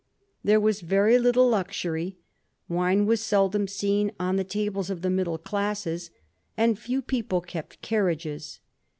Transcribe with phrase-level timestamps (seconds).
[0.43, 2.17] There was very little luxury;
[2.67, 6.09] wine was seldom seen on the tables of the middle classes,
[6.57, 8.59] and few people kept carriages.